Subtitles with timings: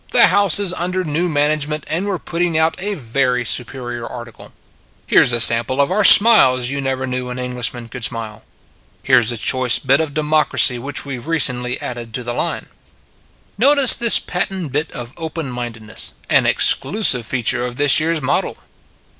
[0.09, 4.51] The House is under new management and we re putting out a very superior article."
[5.05, 8.41] Here s a sample of our smiles you never knew an Englishman could smile."
[9.03, 12.65] Here s a choice bit of democracy which we Ve recently added to the line.
[12.65, 16.47] 10 It s a Good Old World" Notice this patent bit of openmind edness, an
[16.47, 18.57] exclusive feature of this year s model."